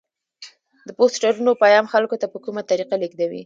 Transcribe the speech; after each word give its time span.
د 0.87 0.89
پوسټرونو 0.97 1.51
پیام 1.63 1.85
خلکو 1.93 2.15
ته 2.21 2.27
په 2.33 2.37
کومه 2.45 2.61
طریقه 2.71 2.95
لیږدوي؟ 3.01 3.39